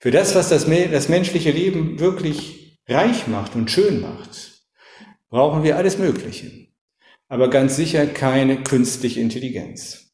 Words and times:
für 0.00 0.10
das, 0.10 0.34
was 0.34 0.48
das, 0.48 0.66
das 0.66 1.08
menschliche 1.10 1.50
Leben 1.50 2.00
wirklich 2.00 2.78
reich 2.88 3.26
macht 3.26 3.54
und 3.54 3.70
schön 3.70 4.00
macht, 4.00 4.62
brauchen 5.28 5.62
wir 5.62 5.76
alles 5.76 5.98
Mögliche. 5.98 6.68
Aber 7.28 7.50
ganz 7.50 7.76
sicher 7.76 8.06
keine 8.06 8.62
künstliche 8.62 9.20
Intelligenz. 9.20 10.10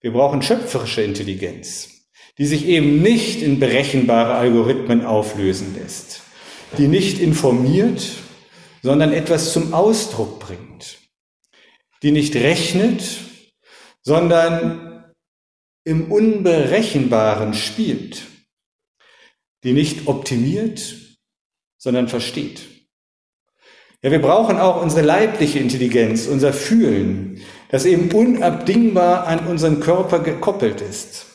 Wir 0.00 0.12
brauchen 0.12 0.42
schöpferische 0.42 1.02
Intelligenz, 1.02 2.08
die 2.36 2.44
sich 2.46 2.66
eben 2.66 3.00
nicht 3.00 3.40
in 3.40 3.58
berechenbare 3.58 4.34
Algorithmen 4.34 5.04
auflösen 5.04 5.74
lässt, 5.74 6.20
die 6.76 6.86
nicht 6.86 7.18
informiert, 7.18 8.06
sondern 8.82 9.14
etwas 9.14 9.52
zum 9.52 9.72
Ausdruck 9.72 10.40
bringt, 10.40 10.98
die 12.02 12.12
nicht 12.12 12.36
rechnet, 12.36 13.02
sondern 14.02 15.06
im 15.84 16.12
Unberechenbaren 16.12 17.54
spielt, 17.54 18.22
die 19.66 19.72
nicht 19.72 20.06
optimiert, 20.06 20.94
sondern 21.76 22.06
versteht. 22.06 22.60
Ja, 24.00 24.12
wir 24.12 24.22
brauchen 24.22 24.58
auch 24.58 24.80
unsere 24.80 25.04
leibliche 25.04 25.58
Intelligenz, 25.58 26.28
unser 26.28 26.52
Fühlen, 26.52 27.40
das 27.70 27.84
eben 27.84 28.12
unabdingbar 28.12 29.26
an 29.26 29.48
unseren 29.48 29.80
Körper 29.80 30.20
gekoppelt 30.20 30.80
ist, 30.80 31.26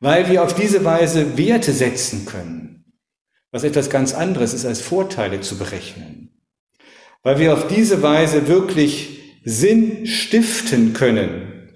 weil 0.00 0.28
wir 0.28 0.42
auf 0.42 0.56
diese 0.56 0.84
Weise 0.84 1.38
Werte 1.38 1.70
setzen 1.70 2.26
können, 2.26 2.92
was 3.52 3.62
etwas 3.62 3.88
ganz 3.88 4.14
anderes 4.14 4.52
ist 4.52 4.66
als 4.66 4.80
Vorteile 4.80 5.40
zu 5.40 5.56
berechnen, 5.56 6.42
weil 7.22 7.38
wir 7.38 7.54
auf 7.54 7.68
diese 7.68 8.02
Weise 8.02 8.48
wirklich 8.48 9.38
Sinn 9.44 10.08
stiften 10.08 10.92
können, 10.92 11.70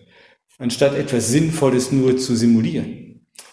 anstatt 0.58 0.97
etwas 0.97 1.28
Sinnvolles 1.28 1.92
nur 1.92 2.16
zu 2.16 2.34
simulieren. 2.34 2.98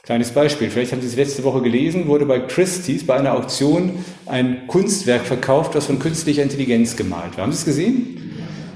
Kleines 0.05 0.29
Beispiel, 0.29 0.69
vielleicht 0.69 0.91
haben 0.91 1.01
Sie 1.01 1.07
es 1.07 1.15
letzte 1.15 1.43
Woche 1.43 1.61
gelesen, 1.61 2.07
wurde 2.07 2.27
bei 2.27 2.39
Christie's 2.39 3.07
bei 3.07 3.15
einer 3.15 3.33
Auktion 3.33 4.05
ein 4.27 4.67
Kunstwerk 4.67 5.25
verkauft, 5.25 5.73
das 5.73 5.87
von 5.87 5.97
künstlicher 5.97 6.43
Intelligenz 6.43 6.95
gemalt 6.95 7.35
war. 7.35 7.45
Haben 7.45 7.51
Sie 7.51 7.57
es 7.57 7.65
gesehen? 7.65 8.31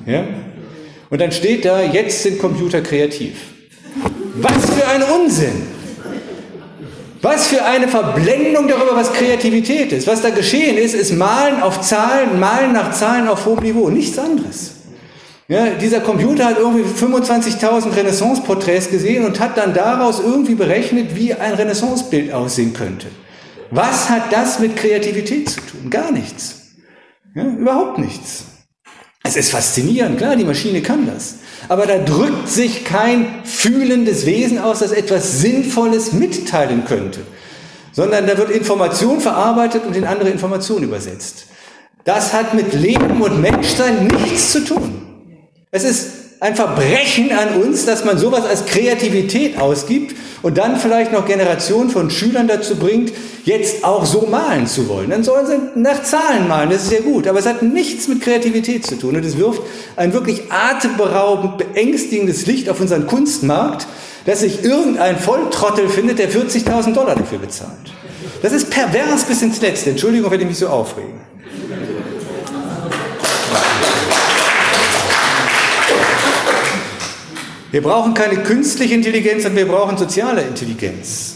Ja? 0.07 0.25
Und 1.11 1.21
dann 1.21 1.31
steht 1.31 1.65
da, 1.65 1.83
jetzt 1.83 2.23
sind 2.23 2.39
Computer 2.39 2.81
kreativ. 2.81 3.33
Was 4.35 4.71
für 4.71 4.87
ein 4.87 5.03
Unsinn! 5.03 5.67
Was 7.21 7.47
für 7.47 7.63
eine 7.63 7.87
Verblendung 7.87 8.67
darüber, 8.67 8.95
was 8.95 9.13
Kreativität 9.13 9.91
ist. 9.91 10.07
Was 10.07 10.21
da 10.21 10.31
geschehen 10.31 10.77
ist, 10.77 10.95
ist 10.95 11.11
Malen 11.13 11.61
auf 11.61 11.81
Zahlen, 11.81 12.39
Malen 12.39 12.73
nach 12.73 12.91
Zahlen 12.93 13.27
auf 13.27 13.45
hohem 13.45 13.61
Niveau, 13.61 13.89
nichts 13.89 14.17
anderes. 14.17 14.78
Ja, 15.49 15.71
dieser 15.71 16.01
Computer 16.01 16.45
hat 16.45 16.59
irgendwie 16.59 16.83
25.000 16.83 17.95
Renaissance-Porträts 17.95 18.91
gesehen 18.91 19.25
und 19.25 19.39
hat 19.39 19.57
dann 19.57 19.73
daraus 19.73 20.19
irgendwie 20.19 20.53
berechnet, 20.53 21.15
wie 21.15 21.33
ein 21.33 21.55
Renaissance-Bild 21.55 22.31
aussehen 22.31 22.71
könnte. 22.71 23.07
Was 23.71 24.09
hat 24.09 24.31
das 24.31 24.59
mit 24.59 24.75
Kreativität 24.75 25.49
zu 25.49 25.59
tun? 25.61 25.89
Gar 25.89 26.11
nichts. 26.11 26.55
Ja, 27.33 27.45
überhaupt 27.45 27.97
nichts. 27.97 28.43
Es 29.23 29.35
ist 29.35 29.49
faszinierend, 29.49 30.19
klar, 30.19 30.35
die 30.35 30.45
Maschine 30.45 30.83
kann 30.83 31.07
das. 31.07 31.37
Aber 31.67 31.87
da 31.87 31.97
drückt 31.97 32.47
sich 32.47 32.85
kein 32.85 33.43
fühlendes 33.43 34.27
Wesen 34.27 34.59
aus, 34.59 34.79
das 34.79 34.91
etwas 34.91 35.41
Sinnvolles 35.41 36.13
mitteilen 36.13 36.85
könnte, 36.85 37.21
sondern 37.91 38.27
da 38.27 38.37
wird 38.37 38.51
Information 38.51 39.19
verarbeitet 39.19 39.83
und 39.83 39.95
in 39.95 40.05
andere 40.05 40.29
Informationen 40.29 40.83
übersetzt. 40.83 41.47
Das 42.03 42.33
hat 42.33 42.53
mit 42.53 42.71
Leben 42.73 43.19
und 43.21 43.41
Menschsein 43.41 44.05
nichts 44.05 44.51
zu 44.51 44.63
tun. 44.63 44.98
Es 45.71 45.83
ist 45.83 46.07
ein 46.39 46.55
Verbrechen 46.55 47.31
an 47.31 47.61
uns, 47.61 47.85
dass 47.85 48.03
man 48.03 48.17
sowas 48.17 48.43
als 48.43 48.65
Kreativität 48.65 49.59
ausgibt 49.59 50.15
und 50.41 50.57
dann 50.57 50.77
vielleicht 50.77 51.11
noch 51.11 51.27
Generationen 51.27 51.91
von 51.91 52.09
Schülern 52.09 52.47
dazu 52.47 52.75
bringt, 52.77 53.11
jetzt 53.45 53.83
auch 53.83 54.03
so 54.03 54.21
malen 54.21 54.65
zu 54.65 54.89
wollen. 54.89 55.11
Dann 55.11 55.23
sollen 55.23 55.45
sie 55.45 55.79
nach 55.79 56.01
Zahlen 56.01 56.47
malen, 56.47 56.71
das 56.71 56.85
ist 56.85 56.91
ja 56.91 57.01
gut, 57.01 57.27
aber 57.27 57.37
es 57.37 57.45
hat 57.45 57.61
nichts 57.61 58.07
mit 58.07 58.21
Kreativität 58.21 58.83
zu 58.83 58.95
tun 58.95 59.15
und 59.15 59.23
es 59.23 59.37
wirft 59.37 59.61
ein 59.95 60.11
wirklich 60.11 60.51
atemberaubend 60.51 61.59
beängstigendes 61.59 62.47
Licht 62.47 62.67
auf 62.67 62.79
unseren 62.79 63.05
Kunstmarkt, 63.05 63.85
dass 64.25 64.39
sich 64.39 64.63
irgendein 64.63 65.19
Volltrottel 65.19 65.87
findet, 65.87 66.17
der 66.17 66.31
40.000 66.31 66.93
Dollar 66.93 67.15
dafür 67.15 67.37
bezahlt. 67.37 67.93
Das 68.41 68.53
ist 68.53 68.71
pervers 68.71 69.23
bis 69.25 69.43
ins 69.43 69.61
Letzte. 69.61 69.91
Entschuldigung, 69.91 70.31
wenn 70.31 70.41
ich 70.41 70.47
mich 70.47 70.57
so 70.57 70.67
aufrege. 70.67 71.28
Wir 77.71 77.83
brauchen 77.83 78.15
keine 78.15 78.41
künstliche 78.41 78.95
Intelligenz, 78.95 79.43
sondern 79.43 79.67
wir 79.67 79.71
brauchen 79.71 79.95
soziale 79.95 80.41
Intelligenz. 80.41 81.35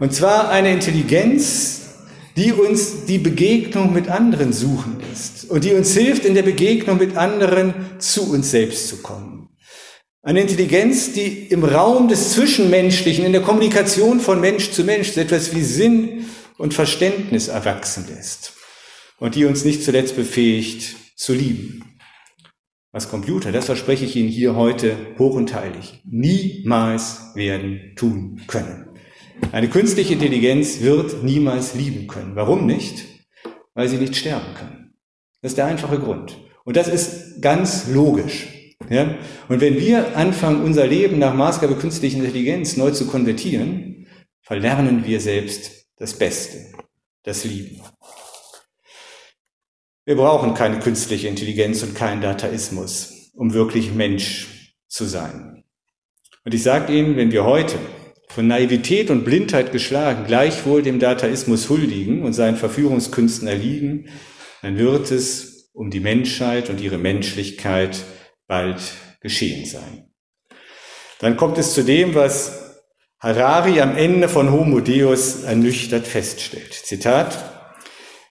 Und 0.00 0.12
zwar 0.12 0.50
eine 0.50 0.72
Intelligenz, 0.72 1.82
die 2.36 2.52
uns 2.52 3.04
die 3.04 3.18
Begegnung 3.18 3.92
mit 3.92 4.08
anderen 4.08 4.52
suchen 4.52 4.96
lässt 4.98 5.48
und 5.48 5.62
die 5.62 5.72
uns 5.72 5.94
hilft, 5.94 6.24
in 6.24 6.34
der 6.34 6.42
Begegnung 6.42 6.98
mit 6.98 7.16
anderen 7.16 7.74
zu 7.98 8.32
uns 8.32 8.50
selbst 8.50 8.88
zu 8.88 8.96
kommen. 8.96 9.48
Eine 10.22 10.40
Intelligenz, 10.40 11.12
die 11.12 11.46
im 11.46 11.62
Raum 11.62 12.08
des 12.08 12.32
Zwischenmenschlichen, 12.32 13.24
in 13.24 13.32
der 13.32 13.42
Kommunikation 13.42 14.18
von 14.18 14.40
Mensch 14.40 14.72
zu 14.72 14.82
Mensch 14.82 15.12
so 15.12 15.20
etwas 15.20 15.54
wie 15.54 15.62
Sinn 15.62 16.24
und 16.58 16.74
Verständnis 16.74 17.46
erwachsen 17.46 18.06
lässt 18.08 18.54
und 19.20 19.36
die 19.36 19.44
uns 19.44 19.64
nicht 19.64 19.84
zuletzt 19.84 20.16
befähigt 20.16 20.96
zu 21.14 21.32
lieben 21.32 21.93
was 22.94 23.10
Computer, 23.10 23.50
das 23.50 23.66
verspreche 23.66 24.04
ich 24.04 24.14
Ihnen 24.14 24.28
hier 24.28 24.54
heute 24.54 24.96
hoch 25.18 25.34
und 25.34 25.52
heilig, 25.52 26.00
niemals 26.04 27.32
werden 27.34 27.92
tun 27.96 28.40
können. 28.46 28.86
Eine 29.50 29.68
künstliche 29.68 30.12
Intelligenz 30.12 30.80
wird 30.80 31.24
niemals 31.24 31.74
lieben 31.74 32.06
können. 32.06 32.36
Warum 32.36 32.66
nicht? 32.66 33.04
Weil 33.74 33.88
sie 33.88 33.96
nicht 33.96 34.14
sterben 34.14 34.54
kann. 34.54 34.94
Das 35.42 35.52
ist 35.52 35.58
der 35.58 35.66
einfache 35.66 35.98
Grund. 35.98 36.38
Und 36.64 36.76
das 36.76 36.86
ist 36.86 37.42
ganz 37.42 37.88
logisch. 37.88 38.46
Ja? 38.88 39.16
Und 39.48 39.60
wenn 39.60 39.76
wir 39.76 40.16
anfangen, 40.16 40.62
unser 40.62 40.86
Leben 40.86 41.18
nach 41.18 41.34
Maßgabe 41.34 41.74
künstlicher 41.74 42.18
Intelligenz 42.18 42.76
neu 42.76 42.92
zu 42.92 43.08
konvertieren, 43.08 44.06
verlernen 44.40 45.04
wir 45.04 45.20
selbst 45.20 45.88
das 45.96 46.14
Beste, 46.14 46.58
das 47.24 47.44
Lieben. 47.44 47.80
Wir 50.06 50.16
brauchen 50.16 50.52
keine 50.52 50.80
künstliche 50.80 51.28
Intelligenz 51.28 51.82
und 51.82 51.94
keinen 51.94 52.20
Dataismus, 52.20 53.30
um 53.34 53.54
wirklich 53.54 53.94
Mensch 53.94 54.76
zu 54.86 55.06
sein. 55.06 55.64
Und 56.44 56.52
ich 56.52 56.62
sage 56.62 56.92
Ihnen, 56.92 57.16
wenn 57.16 57.32
wir 57.32 57.44
heute 57.44 57.78
von 58.28 58.46
Naivität 58.46 59.10
und 59.10 59.24
Blindheit 59.24 59.72
geschlagen 59.72 60.26
gleichwohl 60.26 60.82
dem 60.82 60.98
Dataismus 60.98 61.70
huldigen 61.70 62.22
und 62.22 62.34
seinen 62.34 62.56
Verführungskünsten 62.56 63.48
erliegen, 63.48 64.08
dann 64.60 64.76
wird 64.76 65.10
es 65.10 65.70
um 65.72 65.90
die 65.90 66.00
Menschheit 66.00 66.68
und 66.68 66.80
ihre 66.80 66.98
Menschlichkeit 66.98 68.04
bald 68.46 68.80
geschehen 69.20 69.64
sein. 69.64 70.10
Dann 71.20 71.36
kommt 71.36 71.56
es 71.56 71.72
zu 71.72 71.82
dem, 71.82 72.14
was 72.14 72.82
Harari 73.20 73.80
am 73.80 73.96
Ende 73.96 74.28
von 74.28 74.52
Homo 74.52 74.80
Deus 74.80 75.44
ernüchtert 75.44 76.06
feststellt. 76.06 76.74
Zitat, 76.74 77.53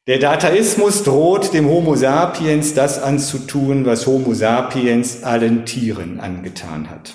der 0.05 0.19
Dataismus 0.19 1.03
droht 1.03 1.53
dem 1.53 1.69
Homo 1.69 1.95
sapiens 1.95 2.73
das 2.73 3.01
anzutun, 3.01 3.85
was 3.85 4.05
Homo 4.05 4.33
sapiens 4.33 5.23
allen 5.23 5.65
Tieren 5.65 6.19
angetan 6.19 6.89
hat. 6.89 7.13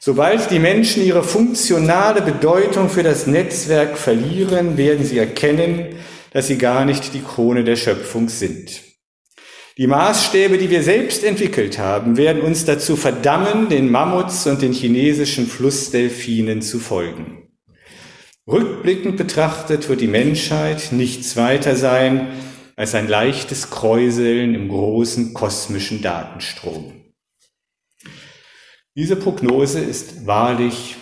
Sobald 0.00 0.50
die 0.50 0.58
Menschen 0.58 1.04
ihre 1.04 1.22
funktionale 1.22 2.22
Bedeutung 2.22 2.88
für 2.88 3.02
das 3.02 3.26
Netzwerk 3.26 3.98
verlieren, 3.98 4.76
werden 4.76 5.04
sie 5.04 5.18
erkennen, 5.18 5.96
dass 6.32 6.46
sie 6.46 6.56
gar 6.56 6.84
nicht 6.84 7.12
die 7.12 7.20
Krone 7.20 7.62
der 7.62 7.76
Schöpfung 7.76 8.28
sind. 8.28 8.80
Die 9.78 9.86
Maßstäbe, 9.86 10.58
die 10.58 10.70
wir 10.70 10.82
selbst 10.82 11.24
entwickelt 11.24 11.78
haben, 11.78 12.16
werden 12.16 12.42
uns 12.42 12.64
dazu 12.64 12.96
verdammen, 12.96 13.68
den 13.68 13.90
Mammuts 13.90 14.46
und 14.46 14.62
den 14.62 14.72
chinesischen 14.72 15.46
Flussdelfinen 15.46 16.62
zu 16.62 16.78
folgen. 16.78 17.41
Rückblickend 18.46 19.16
betrachtet 19.16 19.88
wird 19.88 20.00
die 20.00 20.08
Menschheit 20.08 20.90
nichts 20.90 21.36
weiter 21.36 21.76
sein 21.76 22.26
als 22.74 22.94
ein 22.96 23.06
leichtes 23.06 23.70
Kräuseln 23.70 24.56
im 24.56 24.68
großen 24.68 25.32
kosmischen 25.32 26.02
Datenstrom. 26.02 26.92
Diese 28.96 29.14
Prognose 29.14 29.78
ist 29.78 30.26
wahrlich 30.26 30.96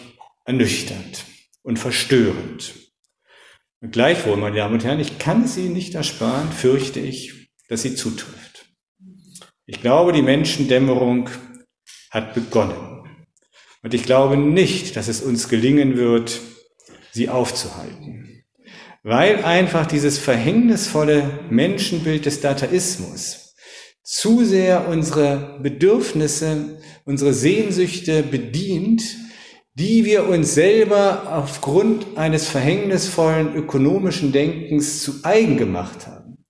ernüchternd 0.45 1.25
und 1.63 1.79
verstörend. 1.79 2.75
Und 3.81 3.93
gleichwohl, 3.93 4.37
meine 4.37 4.57
Damen 4.57 4.75
und 4.75 4.85
Herren, 4.85 5.01
ich 5.01 5.19
kann 5.19 5.49
sie 5.49 5.71
nicht 5.71 5.95
ersparen, 5.95 6.53
fürchte 6.53 7.01
ich, 7.01 7.51
dass 7.69 7.81
sie 7.81 7.95
zutrifft. 7.95 8.67
Ich 9.65 9.81
glaube, 9.81 10.13
die 10.13 10.23
Menschendämmerung 10.23 11.31
hat 12.11 12.35
begonnen. 12.35 13.09
Und 13.83 13.95
ich 13.95 14.03
glaube 14.03 14.37
nicht, 14.37 14.97
dass 14.97 15.09
es 15.09 15.23
uns 15.23 15.49
gelingen 15.49 15.97
wird, 15.97 16.39
sie 17.13 17.29
aufzuhalten. 17.29 18.45
Weil 19.03 19.45
einfach 19.45 19.87
dieses 19.87 20.19
verhängnisvolle 20.19 21.41
Menschenbild 21.51 22.27
des 22.27 22.41
Dataismus 22.41 23.55
zu 24.03 24.45
sehr 24.45 24.89
unsere 24.89 25.59
Bedürfnisse, 25.63 26.81
unsere 27.05 27.33
Sehnsüchte 27.33 28.23
bedient, 28.23 29.03
die 29.75 30.05
wir 30.05 30.29
uns 30.29 30.55
selber 30.55 31.33
aufgrund 31.33 32.19
eines 32.19 32.49
verhängnisvollen 32.49 33.55
ökonomischen 33.55 34.33
Denkens 34.33 35.03
zu 35.03 35.21
eigen 35.23 35.57
gemacht 35.57 36.07
haben. 36.07 36.45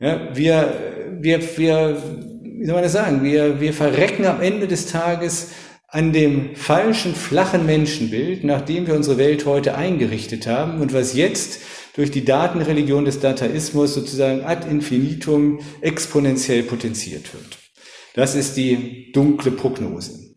Ja, 0.00 0.34
wir, 0.34 1.18
wir, 1.20 1.58
wir, 1.58 2.02
wie 2.42 2.64
soll 2.64 2.74
man 2.74 2.82
das 2.82 2.92
sagen, 2.92 3.22
wir, 3.22 3.60
wir 3.60 3.72
verrecken 3.72 4.24
am 4.24 4.40
Ende 4.40 4.66
des 4.66 4.86
Tages 4.86 5.50
an 5.92 6.14
dem 6.14 6.56
falschen, 6.56 7.14
flachen 7.14 7.66
Menschenbild, 7.66 8.44
nachdem 8.44 8.86
wir 8.86 8.94
unsere 8.94 9.18
Welt 9.18 9.44
heute 9.44 9.74
eingerichtet 9.74 10.46
haben 10.46 10.80
und 10.80 10.94
was 10.94 11.12
jetzt 11.14 11.60
durch 11.94 12.10
die 12.10 12.24
Datenreligion 12.24 13.04
des 13.04 13.20
Dataismus 13.20 13.92
sozusagen 13.92 14.42
ad 14.42 14.66
infinitum 14.68 15.60
exponentiell 15.82 16.62
potenziert 16.62 17.34
wird. 17.34 17.58
Das 18.14 18.34
ist 18.34 18.56
die 18.56 19.12
dunkle 19.12 19.50
Prognose. 19.50 20.31